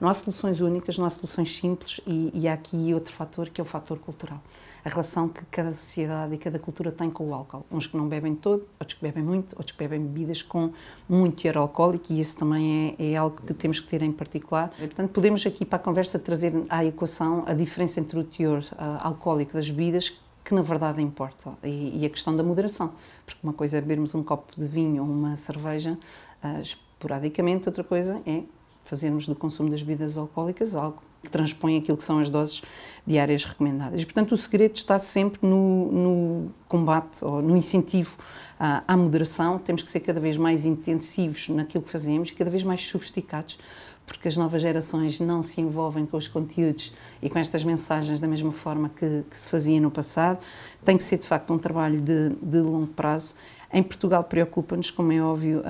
Não 0.00 0.08
há 0.08 0.14
soluções 0.14 0.60
únicas, 0.60 0.98
não 0.98 1.06
há 1.06 1.10
soluções 1.10 1.56
simples 1.56 2.00
e, 2.04 2.32
e 2.34 2.48
há 2.48 2.54
aqui 2.54 2.92
outro 2.92 3.14
fator 3.14 3.48
que 3.48 3.60
é 3.60 3.62
o 3.62 3.66
fator 3.66 3.98
cultural 3.98 4.40
a 4.84 4.88
relação 4.88 5.28
que 5.28 5.44
cada 5.46 5.72
sociedade 5.74 6.34
e 6.34 6.38
cada 6.38 6.58
cultura 6.58 6.90
tem 6.90 7.08
com 7.10 7.28
o 7.28 7.34
álcool. 7.34 7.64
Uns 7.70 7.86
que 7.86 7.96
não 7.96 8.08
bebem 8.08 8.34
todo, 8.34 8.66
outros 8.80 8.98
que 8.98 9.04
bebem 9.04 9.22
muito, 9.22 9.52
outros 9.56 9.72
que 9.72 9.78
bebem 9.78 10.00
bebidas 10.00 10.42
com 10.42 10.72
muito 11.08 11.40
teor 11.40 11.58
alcoólico 11.58 12.12
e 12.12 12.20
isso 12.20 12.36
também 12.36 12.96
é, 12.98 13.12
é, 13.12 13.16
algo 13.16 13.36
que 13.36 13.54
temos 13.54 13.78
que 13.78 13.88
ter 13.88 14.02
em 14.02 14.12
particular. 14.12 14.70
Portanto, 14.76 15.10
podemos 15.10 15.46
aqui 15.46 15.64
para 15.64 15.76
a 15.76 15.78
conversa 15.80 16.18
trazer 16.18 16.52
à 16.68 16.84
equação 16.84 17.44
a 17.46 17.54
diferença 17.54 18.00
entre 18.00 18.18
o 18.18 18.24
teor 18.24 18.60
uh, 18.72 18.98
alcoólico 19.00 19.52
das 19.52 19.70
bebidas 19.70 20.20
que 20.44 20.54
na 20.54 20.62
verdade 20.62 21.00
importa 21.00 21.52
e, 21.62 22.00
e, 22.00 22.04
a 22.04 22.10
questão 22.10 22.34
da 22.34 22.42
moderação, 22.42 22.92
porque 23.24 23.38
uma 23.44 23.52
coisa 23.52 23.78
é 23.78 23.80
bebermos 23.80 24.12
um 24.12 24.24
copo 24.24 24.52
de 24.60 24.66
vinho 24.66 25.04
ou 25.04 25.08
uma 25.08 25.36
cerveja 25.36 25.96
uh, 26.42 26.60
esporadicamente, 26.60 27.68
outra 27.68 27.84
coisa 27.84 28.20
é 28.26 28.42
fazermos 28.84 29.28
do 29.28 29.36
consumo 29.36 29.70
das 29.70 29.82
bebidas 29.84 30.16
alcoólicas 30.16 30.74
algo 30.74 31.00
que 31.22 31.30
transpõe 31.30 31.78
aquilo 31.78 31.96
que 31.96 32.04
são 32.04 32.18
as 32.18 32.28
doses 32.28 32.62
diárias 33.06 33.44
recomendadas. 33.44 34.04
Portanto, 34.04 34.32
o 34.32 34.36
segredo 34.36 34.76
está 34.76 34.98
sempre 34.98 35.40
no, 35.42 35.90
no 35.90 36.52
combate 36.68 37.24
ou 37.24 37.42
no 37.42 37.56
incentivo 37.56 38.16
à, 38.58 38.82
à, 38.86 38.96
moderação. 38.96 39.58
Temos 39.58 39.82
que 39.82 39.90
ser 39.90 40.00
cada 40.00 40.20
vez 40.20 40.36
mais 40.36 40.64
intensivos 40.64 41.48
naquilo 41.48 41.82
que 41.82 41.90
fazemos, 41.90 42.30
cada 42.30 42.50
vez 42.50 42.62
mais 42.62 42.80
sofisticados, 42.86 43.58
porque 44.06 44.28
as 44.28 44.36
novas 44.36 44.62
gerações 44.62 45.18
não 45.20 45.42
se 45.42 45.60
envolvem 45.60 46.06
com 46.06 46.16
os 46.16 46.28
conteúdos 46.28 46.92
e 47.20 47.28
com 47.28 47.38
estas 47.38 47.64
mensagens 47.64 48.20
da 48.20 48.28
mesma 48.28 48.52
forma 48.52 48.88
que, 48.88 49.24
que 49.28 49.38
se 49.38 49.48
fazia 49.48 49.80
no 49.80 49.90
passado. 49.90 50.38
Tem 50.84 50.96
que 50.96 51.02
ser, 51.02 51.18
de 51.18 51.26
facto, 51.26 51.52
um 51.52 51.58
trabalho 51.58 52.00
de, 52.00 52.30
de 52.40 52.58
longo 52.58 52.88
prazo 52.88 53.34
em 53.72 53.82
Portugal 53.82 54.22
preocupa-nos, 54.24 54.90
como 54.90 55.12
é 55.12 55.22
óbvio, 55.22 55.62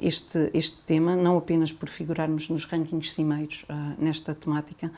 este, 0.00 0.50
este 0.54 0.78
tema, 0.78 1.14
não 1.14 1.36
apenas 1.36 1.72
por 1.72 1.88
figurarmos 1.88 2.48
nos 2.48 2.64
rankings 2.64 3.12
cimeiros 3.12 3.64
ah, 3.68 3.94
nesta 3.98 4.34
temática, 4.34 4.90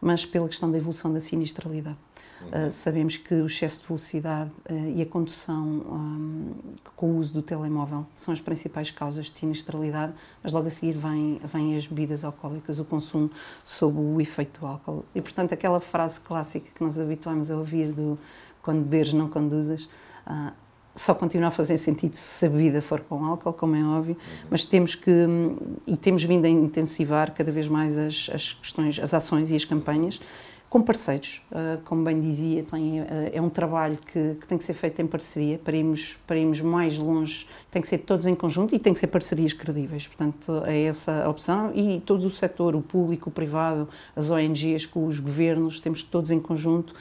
mas 0.00 0.24
pela 0.24 0.48
questão 0.48 0.70
da 0.70 0.78
evolução 0.78 1.12
da 1.12 1.20
sinistralidade. 1.20 1.98
Uh, 2.40 2.70
sabemos 2.70 3.16
que 3.16 3.34
o 3.34 3.46
excesso 3.46 3.80
de 3.80 3.88
velocidade 3.88 4.50
e 4.94 5.02
a 5.02 5.06
condução 5.06 6.54
com 6.94 7.10
o 7.10 7.18
uso 7.18 7.32
do 7.32 7.42
telemóvel 7.42 8.06
são 8.14 8.32
as 8.32 8.40
principais 8.40 8.92
causas 8.92 9.26
de 9.26 9.36
sinistralidade, 9.36 10.12
mas 10.40 10.52
logo 10.52 10.68
a 10.68 10.70
seguir 10.70 10.96
vêm, 10.96 11.40
vêm 11.52 11.76
as 11.76 11.88
bebidas 11.88 12.22
alcoólicas, 12.22 12.78
o 12.78 12.84
consumo 12.84 13.28
sob 13.64 13.98
o 13.98 14.20
efeito 14.20 14.60
do 14.60 14.66
álcool. 14.66 15.04
E, 15.14 15.20
portanto, 15.20 15.52
aquela 15.52 15.80
frase 15.80 16.20
clássica 16.20 16.70
que 16.72 16.82
nos 16.82 16.98
habituamos 17.00 17.50
a 17.50 17.56
ouvir 17.56 17.90
do 17.92 18.16
quando 18.62 18.82
beberes 18.82 19.12
não 19.12 19.28
conduzas, 19.28 19.88
só 20.98 21.14
continua 21.14 21.48
a 21.48 21.50
fazer 21.50 21.76
sentido 21.76 22.14
se 22.14 22.46
a 22.46 22.48
bebida 22.48 22.82
for 22.82 23.00
com 23.00 23.24
álcool, 23.24 23.52
como 23.52 23.76
é 23.76 23.84
óbvio, 23.84 24.16
mas 24.50 24.64
temos 24.64 24.94
que, 24.94 25.10
e 25.86 25.96
temos 25.96 26.24
vindo 26.24 26.44
a 26.44 26.48
intensivar 26.48 27.32
cada 27.32 27.52
vez 27.52 27.68
mais 27.68 27.96
as, 27.96 28.28
as 28.34 28.52
questões, 28.54 28.98
as 28.98 29.14
ações 29.14 29.50
e 29.50 29.56
as 29.56 29.64
campanhas 29.64 30.20
com 30.68 30.82
parceiros, 30.82 31.40
uh, 31.50 31.80
como 31.84 32.04
bem 32.04 32.20
dizia, 32.20 32.62
tem, 32.62 33.00
uh, 33.00 33.04
é 33.32 33.40
um 33.40 33.48
trabalho 33.48 33.98
que, 34.12 34.34
que, 34.34 34.46
tem 34.46 34.58
que 34.58 34.64
ser 34.64 34.74
feito 34.74 35.00
em 35.00 35.06
parceria, 35.06 35.58
para 35.58 35.74
irmos, 35.74 36.18
para 36.26 36.36
irmos 36.36 36.60
mais 36.60 36.98
longe, 36.98 37.46
tem 37.70 37.80
que 37.80 37.88
ser 37.88 37.98
todos 37.98 38.26
em 38.26 38.34
conjunto 38.34 38.74
e 38.74 38.78
tem 38.78 38.92
que 38.92 38.98
ser 38.98 39.06
parcerias 39.06 39.54
credíveis, 39.54 40.06
portanto 40.06 40.62
é 40.66 40.82
essa 40.82 41.24
a 41.24 41.28
opção. 41.30 41.72
E 41.74 42.00
todo 42.00 42.24
o 42.26 42.30
setor, 42.30 42.76
o 42.76 42.82
público, 42.82 43.30
o 43.30 43.32
privado, 43.32 43.88
as 44.14 44.30
ONGs, 44.30 44.84
com 44.84 45.06
os 45.06 45.18
governos, 45.18 45.80
temos 45.80 46.02
todos 46.02 46.30
em 46.30 46.40
conjunto 46.40 46.94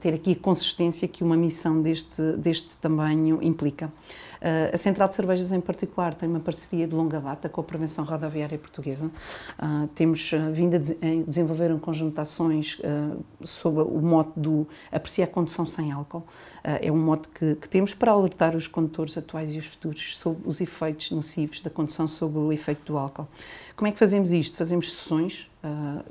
ter 0.00 0.14
aqui 0.14 0.32
a 0.32 0.36
consistência 0.36 1.08
que 1.08 1.24
uma 1.24 1.36
missão 1.36 1.82
deste, 1.82 2.22
deste 2.36 2.76
tamanho 2.76 3.40
implica. 3.42 3.92
A 4.72 4.76
Central 4.76 5.08
de 5.08 5.14
Cervejas, 5.14 5.52
em 5.52 5.60
particular, 5.60 6.14
tem 6.14 6.28
uma 6.28 6.40
parceria 6.40 6.86
de 6.86 6.94
longa 6.94 7.20
data 7.20 7.48
com 7.48 7.60
a 7.60 7.64
Prevenção 7.64 8.04
Rodoviária 8.04 8.58
Portuguesa. 8.58 9.08
Temos 9.94 10.32
vindo 10.52 10.74
a 10.74 10.78
desenvolver 11.24 11.72
um 11.72 11.78
conjunto 11.78 12.14
de 12.14 12.20
ações 12.20 12.80
sob 13.40 13.80
o 13.80 14.00
mote 14.02 14.32
do 14.34 14.66
apreciar 14.90 15.26
a 15.26 15.28
condução 15.28 15.64
sem 15.64 15.92
álcool. 15.92 16.24
é 16.64 16.90
um 16.90 16.96
mote 16.96 17.28
que, 17.28 17.54
que, 17.54 17.68
temos 17.68 17.94
para 17.94 18.10
alertar 18.10 18.56
os 18.56 18.66
condutores 18.66 19.16
atuais 19.16 19.54
e 19.54 19.58
os 19.58 19.66
futuros 19.66 20.18
sobre 20.18 20.48
os 20.48 20.60
efeitos 20.60 21.12
nocivos 21.12 21.62
da 21.62 21.70
condução 21.70 22.08
sobre 22.08 22.40
o 22.40 22.52
efeito 22.52 22.84
do 22.84 22.98
álcool. 22.98 23.28
Como 23.76 23.86
é 23.86 23.92
que 23.92 23.98
fazemos 23.98 24.32
isto? 24.32 24.56
Fazemos 24.56 24.92
sessões 24.92 25.48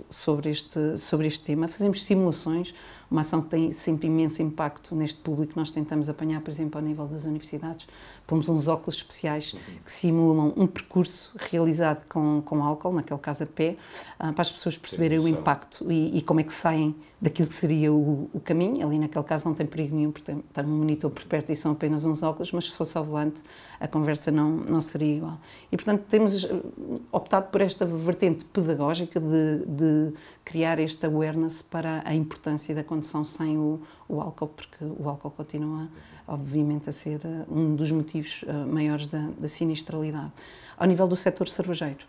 sobre, 0.09 0.49
este, 0.49 0.97
sobre 0.97 1.27
este 1.27 1.43
tema, 1.43 1.67
fazemos 1.67 2.03
simulações, 2.03 2.73
uma 3.11 3.21
ação 3.21 3.41
que 3.41 3.49
tem 3.49 3.73
sempre 3.73 4.07
imenso 4.07 4.41
impacto 4.41 4.95
neste 4.95 5.19
público. 5.19 5.51
Nós 5.57 5.69
tentamos 5.69 6.07
apanhar, 6.07 6.39
por 6.39 6.49
exemplo, 6.49 6.79
ao 6.79 6.85
nível 6.85 7.05
das 7.05 7.25
universidades, 7.25 7.85
pomos 8.25 8.47
uns 8.47 8.69
óculos 8.69 8.95
especiais 8.95 9.53
que 9.83 9.91
simulam 9.91 10.53
um 10.55 10.65
percurso 10.65 11.35
realizado 11.37 12.05
com, 12.07 12.41
com 12.45 12.63
álcool, 12.63 12.93
naquele 12.93 13.19
caso 13.19 13.43
a 13.43 13.45
pé, 13.45 13.75
uh, 14.17 14.31
para 14.31 14.41
as 14.41 14.51
pessoas 14.51 14.77
perceberem 14.77 15.19
o 15.19 15.27
impacto 15.27 15.91
e, 15.91 16.17
e, 16.17 16.21
como 16.21 16.39
é 16.39 16.43
que 16.43 16.53
saem 16.53 16.95
daquilo 17.21 17.47
que 17.47 17.53
seria 17.53 17.93
o, 17.93 18.29
o, 18.33 18.39
caminho. 18.39 18.85
Ali, 18.85 18.97
naquele 18.97 19.23
caso, 19.23 19.47
não 19.47 19.53
tem 19.53 19.65
perigo 19.65 19.95
nenhum, 19.95 20.11
porque 20.11 20.31
tem, 20.31 20.41
tem 20.41 20.65
um 20.65 20.77
monitor 20.79 21.11
por 21.11 21.23
perto 21.25 21.51
e 21.51 21.55
são 21.55 21.73
apenas 21.73 22.03
uns 22.03 22.23
óculos, 22.23 22.51
mas 22.51 22.65
se 22.65 22.71
fosse 22.71 22.97
ao 22.97 23.05
volante, 23.05 23.43
a 23.79 23.87
conversa 23.87 24.31
não, 24.31 24.49
não 24.49 24.81
seria 24.81 25.17
igual. 25.17 25.37
E, 25.71 25.77
portanto, 25.77 26.03
temos 26.09 26.49
optado 27.11 27.51
por 27.51 27.61
esta 27.61 27.85
vertente 27.85 28.43
pedagógica 28.45 29.19
de, 29.19 29.65
de 29.67 30.13
criar 30.43 30.79
este 30.79 31.05
awareness 31.05 31.61
para 31.61 32.01
a 32.05 32.15
importância 32.15 32.73
da 32.73 32.83
condução 32.83 33.23
sem 33.23 33.55
o, 33.55 33.79
o 34.09 34.19
álcool, 34.19 34.47
porque 34.47 34.83
o 34.83 35.07
álcool 35.07 35.31
continua, 35.31 35.87
obviamente, 36.27 36.89
a 36.89 36.91
ser 36.91 37.19
eh, 37.23 37.45
um 37.49 37.75
dos 37.75 37.91
motivos 37.91 38.43
uh, 38.43 38.67
maiores 38.67 39.07
da, 39.07 39.29
da, 39.37 39.47
sinistralidade. 39.47 40.31
Ao 40.77 40.87
nível 40.87 41.07
do 41.07 41.15
setor 41.15 41.47
cervejeiro, 41.47 41.99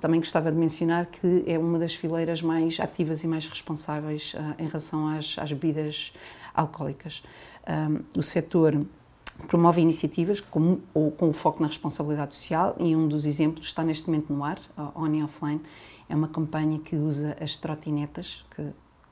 também 0.00 0.18
gostava 0.18 0.50
de 0.50 0.58
mencionar 0.58 1.06
que 1.06 1.44
é 1.46 1.56
uma 1.56 1.78
das 1.78 1.94
fileiras 1.94 2.42
mais 2.42 2.80
ativas 2.80 3.22
e 3.22 3.28
mais 3.28 3.46
responsáveis 3.46 4.34
em 4.58 4.66
relação 4.66 5.08
às, 5.08 5.38
às 5.38 5.52
bebidas 5.52 6.12
alcoólicas. 6.54 7.22
o 8.16 8.22
setor 8.22 8.84
promove 9.48 9.80
iniciativas 9.80 10.40
com, 10.40 10.78
ou, 10.92 11.10
com 11.10 11.32
foco 11.32 11.62
na 11.62 11.68
responsabilidade 11.68 12.34
social 12.34 12.76
e 12.78 12.94
um 12.94 13.08
dos 13.08 13.24
exemplos 13.24 13.66
está 13.66 13.82
neste 13.82 14.08
momento 14.08 14.32
no 14.32 14.44
ar, 14.44 14.58
On 14.94 15.12
e 15.14 15.22
Offline. 15.22 15.60
É 16.08 16.14
uma 16.14 16.28
campanha 16.28 16.78
que 16.78 16.96
usa 16.96 17.36
as 17.40 17.56
trotinetas, 17.56 18.44
que 18.54 18.62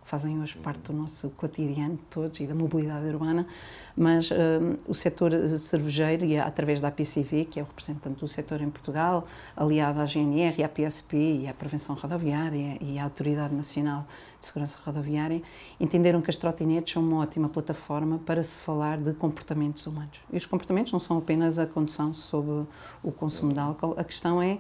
fazem 0.09 0.41
hoje 0.41 0.57
parte 0.57 0.81
do 0.91 0.93
nosso 0.95 1.29
cotidiano 1.31 1.97
de 1.97 2.03
todos 2.05 2.41
e 2.41 2.47
da 2.47 2.55
mobilidade 2.55 3.07
urbana, 3.07 3.47
mas 3.95 4.31
um, 4.31 4.79
o 4.91 4.95
setor 4.95 5.31
cervejeiro, 5.59 6.25
e 6.25 6.39
através 6.39 6.81
da 6.81 6.89
APCV, 6.89 7.45
que 7.45 7.61
é 7.61 7.63
o 7.63 7.67
representante 7.67 8.19
do 8.21 8.27
setor 8.27 8.63
em 8.63 8.71
Portugal, 8.71 9.27
aliado 9.55 10.01
à 10.01 10.07
GNR, 10.07 10.65
à 10.65 10.69
PSP 10.69 11.43
e 11.43 11.49
à 11.49 11.53
Prevenção 11.53 11.95
Rodoviária 11.95 12.79
e 12.81 12.99
à 12.99 13.05
Autoridade 13.05 13.55
Nacional 13.55 14.07
de 14.41 14.47
Segurança 14.47 14.79
Rodoviária, 14.83 15.43
entenderam 15.79 16.23
que 16.23 16.31
as 16.31 16.37
trotinetes 16.37 16.95
são 16.95 17.03
uma 17.03 17.19
ótima 17.19 17.51
plataforma 17.51 18.19
para 18.19 18.43
se 18.43 18.59
falar 18.61 18.97
de 18.97 19.13
comportamentos 19.13 19.87
humanos. 19.87 20.21
E 20.33 20.39
os 20.39 20.47
comportamentos 20.47 20.91
não 20.91 21.01
são 21.01 21.19
apenas 21.19 21.59
a 21.59 21.67
condução 21.67 22.15
sob 22.15 22.67
o 23.03 23.13
consumo 23.13 23.53
de 23.53 23.61
álcool, 23.61 23.95
a 23.99 24.05
questão 24.05 24.41
é 24.41 24.59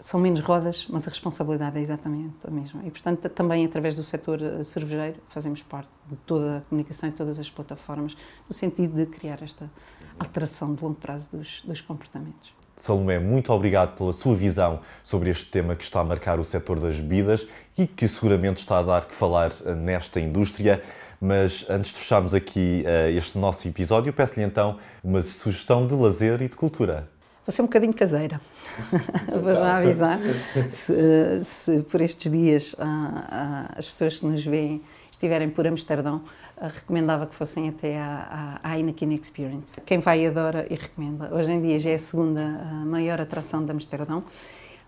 são 0.00 0.18
menos 0.18 0.40
rodas, 0.40 0.86
mas 0.88 1.06
a 1.06 1.10
responsabilidade 1.10 1.78
é 1.78 1.80
exatamente 1.80 2.36
a 2.46 2.50
mesma. 2.50 2.82
E, 2.84 2.90
portanto, 2.90 3.28
também 3.28 3.64
através 3.64 3.94
do 3.94 4.02
setor 4.02 4.40
eh, 4.40 4.62
cervejeiro 4.62 5.16
fazemos 5.28 5.62
parte 5.62 5.90
de 6.08 6.16
toda 6.16 6.58
a 6.58 6.60
comunicação 6.62 7.08
e 7.08 7.12
todas 7.12 7.38
as 7.38 7.50
plataformas, 7.50 8.16
no 8.48 8.54
sentido 8.54 8.94
de 8.94 9.06
criar 9.06 9.42
esta 9.42 9.70
alteração 10.18 10.74
de 10.74 10.82
longo 10.82 10.96
prazo 10.96 11.36
dos, 11.36 11.62
dos 11.62 11.80
comportamentos. 11.80 12.52
Salomé, 12.76 13.18
muito 13.18 13.52
obrigado 13.52 13.94
pela 13.94 14.12
sua 14.12 14.34
visão 14.34 14.80
sobre 15.04 15.28
este 15.30 15.46
tema 15.46 15.76
que 15.76 15.84
está 15.84 16.00
a 16.00 16.04
marcar 16.04 16.40
o 16.40 16.44
setor 16.44 16.80
das 16.80 16.98
bebidas 16.98 17.46
e 17.76 17.86
que 17.86 18.08
seguramente 18.08 18.58
está 18.58 18.78
a 18.78 18.82
dar 18.82 19.04
que 19.04 19.14
falar 19.14 19.50
eh, 19.64 19.74
nesta 19.74 20.18
indústria. 20.18 20.82
Mas 21.20 21.66
antes 21.68 21.92
de 21.92 21.98
fecharmos 21.98 22.32
aqui 22.32 22.82
uh, 22.86 23.10
este 23.10 23.36
nosso 23.36 23.68
episódio, 23.68 24.10
peço-lhe 24.10 24.42
então 24.42 24.78
uma 25.04 25.20
sugestão 25.20 25.86
de 25.86 25.92
lazer 25.92 26.40
e 26.40 26.48
de 26.48 26.56
cultura. 26.56 27.10
Vou 27.50 27.52
ser 27.56 27.62
um 27.62 27.66
bocadinho 27.66 27.92
caseira. 27.92 28.40
Vou 29.42 29.52
já 29.52 29.78
avisar. 29.78 30.20
Se, 30.70 31.42
se 31.42 31.82
por 31.82 32.00
estes 32.00 32.30
dias 32.30 32.76
ah, 32.78 33.24
ah, 33.28 33.74
as 33.76 33.88
pessoas 33.88 34.20
que 34.20 34.26
nos 34.26 34.44
veem 34.44 34.80
estiverem 35.10 35.50
por 35.50 35.66
Amsterdão, 35.66 36.22
ah, 36.56 36.68
recomendava 36.68 37.26
que 37.26 37.34
fossem 37.34 37.68
até 37.68 37.98
à, 37.98 38.60
à 38.62 38.78
Heineken 38.78 39.12
Experience. 39.14 39.80
Quem 39.80 39.98
vai 39.98 40.24
adora 40.24 40.64
e 40.70 40.76
recomenda. 40.76 41.34
Hoje 41.34 41.50
em 41.50 41.60
dia 41.60 41.76
já 41.80 41.90
é 41.90 41.94
a 41.94 41.98
segunda 41.98 42.40
maior 42.86 43.20
atração 43.20 43.64
de 43.64 43.72
Amsterdão 43.72 44.22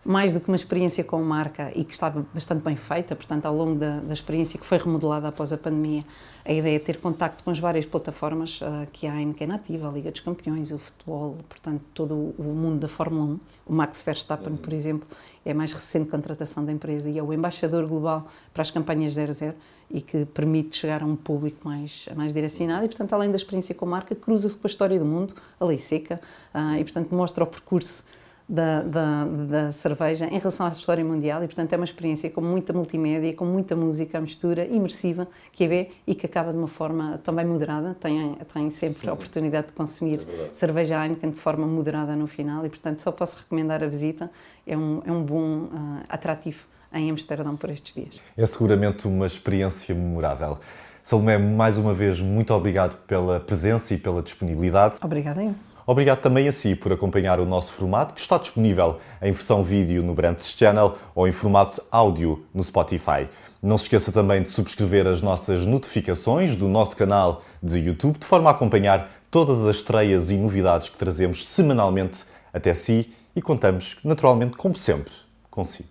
mais 0.04 0.35
do 0.35 0.40
que 0.40 0.49
uma 0.49 0.56
experiência 0.56 1.04
com 1.04 1.23
marca 1.23 1.71
e 1.76 1.85
que 1.85 1.92
estava 1.92 2.26
bastante 2.35 2.62
bem 2.62 2.75
feita, 2.75 3.14
portanto, 3.14 3.47
ao 3.47 3.54
longo 3.54 3.78
da, 3.78 4.00
da, 4.00 4.12
experiência 4.12 4.59
que 4.59 4.66
foi 4.66 4.76
remodelada 4.76 5.28
após 5.28 5.52
a 5.52 5.59
pandemia, 5.59 6.04
a 6.44 6.52
ideia 6.52 6.75
é 6.75 6.78
ter 6.80 6.99
contacto 6.99 7.44
com 7.44 7.52
as 7.52 7.61
várias 7.61 7.87
plataformas 7.87 8.61
uh, 8.61 8.85
que 8.92 9.06
há 9.06 9.21
em 9.21 9.32
que 9.32 9.44
é 9.44 9.47
nativa, 9.47 9.88
a 9.88 9.92
Liga 9.92 10.11
dos 10.11 10.21
Campeões, 10.21 10.73
o 10.73 10.78
futebol, 10.78 11.38
portanto, 11.49 11.82
todo 11.94 12.35
o 12.37 12.42
mundo 12.42 12.80
da 12.80 12.88
Fórmula 12.88 13.26
1. 13.26 13.40
O 13.66 13.73
Max 13.73 14.02
Verstappen, 14.02 14.56
por 14.56 14.73
exemplo, 14.73 15.06
é 15.44 15.52
a 15.52 15.54
mais 15.54 15.73
recente 15.73 16.11
contratação 16.11 16.64
da 16.64 16.73
empresa 16.73 17.09
e 17.09 17.16
é 17.16 17.23
o 17.23 17.32
embaixador 17.32 17.87
global 17.87 18.26
para 18.52 18.62
as 18.62 18.73
campanhas 18.73 19.12
00 19.12 19.54
e 19.88 20.00
que 20.00 20.25
permite 20.25 20.76
chegar 20.76 21.02
a 21.02 21.06
um 21.06 21.14
público 21.14 21.61
mais, 21.62 22.09
mais 22.16 22.32
direcionado 22.32 22.85
e, 22.85 22.88
portanto, 22.88 23.12
além 23.12 23.30
da 23.30 23.37
experiência 23.37 23.73
com 23.73 23.87
marca, 23.87 24.16
cruza-se 24.16 24.59
com 24.59 24.66
a 24.66 24.71
história 24.71 24.99
do 24.99 25.04
mundo, 25.04 25.35
a 25.61 25.64
lei 25.64 25.78
seca, 25.78 26.21
uh, 26.52 26.76
e, 26.76 26.82
portanto, 26.82 27.14
mostra 27.14 27.44
o 27.44 27.47
percurso 27.47 28.04
da, 28.52 28.82
da, 28.82 29.25
da, 29.25 29.73
cerveja 29.73 30.26
em 30.26 30.38
relação 30.38 30.66
à 30.66 30.68
história 30.68 31.02
mundial 31.02 31.42
e, 31.42 31.47
portanto, 31.47 31.73
é 31.73 31.76
uma 31.76 31.87
experiência 31.87 32.28
com 32.28 32.42
muita 32.42 32.71
multimédia, 32.75 33.32
com 33.32 33.47
muita 33.47 33.75
música, 33.75 34.21
mistura 34.21 34.66
imersiva, 34.66 35.26
que 35.50 35.64
é 35.64 35.88
e 36.06 36.14
que 36.14 36.26
acaba 36.26 36.52
de 36.52 36.59
uma 36.59 36.68
forma 36.68 37.18
também 37.25 37.47
moderada. 37.47 37.97
Tem, 37.99 38.37
tem 38.52 38.71
sempre 38.71 39.09
a 39.09 39.14
oportunidade 39.14 39.68
de 39.68 39.73
consumir 39.73 40.21
é 40.28 40.50
cerveja 40.52 41.02
Heineken 41.02 41.30
de 41.30 41.40
forma 41.40 41.66
moderada 41.66 42.14
no 42.14 42.26
final 42.26 42.66
e, 42.66 42.68
portanto, 42.68 42.99
só 42.99 43.11
posso 43.11 43.38
recomendar 43.38 43.82
a 43.82 43.87
visita. 43.87 44.30
É 44.66 44.76
um, 44.76 45.00
é 45.06 45.11
um 45.11 45.23
bom 45.23 45.62
uh, 45.62 46.02
atrativo 46.06 46.66
em 46.92 47.11
Amsterdão 47.11 47.56
por 47.56 47.71
estes 47.71 47.94
dias. 47.94 48.21
É 48.37 48.44
seguramente 48.44 49.09
uma 49.09 49.26
experiência 49.26 49.94
memorável. 49.94 50.59
Salomé, 51.02 51.38
mais 51.38 51.78
uma 51.78 51.94
vez, 51.94 52.21
muito 52.21 52.52
obrigado 52.52 52.99
pela 53.06 53.40
presença 53.40 53.94
e 53.94 53.97
pela 53.97 54.21
disponibilidade. 54.23 54.99
Obrigada 55.02 55.42
eu. 55.42 55.54
Obrigado 55.87 56.21
também 56.21 56.47
a 56.47 56.53
si 56.53 56.75
por 56.75 56.93
acompanhar 56.93 57.41
o 57.41 57.47
nosso 57.47 57.73
formato, 57.73 58.15
que 58.15 58.21
está 58.21 58.39
disponível 58.39 58.99
em 59.21 59.33
versão 59.33 59.65
vídeo 59.65 60.03
no 60.03 60.15
Brands 60.15 60.55
Channel 60.57 60.95
ou 61.15 61.27
em 61.27 61.33
formato 61.33 61.83
áudio 61.91 62.45
no 62.55 62.62
Spotify. 62.62 63.29
Não 63.61 63.77
se 63.77 63.85
esqueça 63.85 64.12
também 64.12 64.43
de 64.43 64.49
subscrever 64.49 65.07
as 65.07 65.21
nossas 65.21 65.67
notificações 65.67 66.55
do 66.57 66.69
nosso 66.69 66.97
canal 66.97 67.43
de 67.62 67.79
YouTube, 67.79 68.19
de 68.19 68.27
forma 68.27 68.51
a 68.51 68.53
acompanhar 68.53 69.11
todas 69.31 69.61
as 69.62 69.77
estreias 69.77 70.31
e 70.31 70.37
novidades 70.37 70.89
que 70.89 70.97
trazemos 70.97 71.47
semanalmente 71.47 72.25
até 72.53 72.75
si 72.75 73.12
e 73.35 73.41
contamos, 73.41 73.97
naturalmente, 74.05 74.57
como 74.57 74.77
sempre, 74.77 75.12
consigo. 75.51 75.89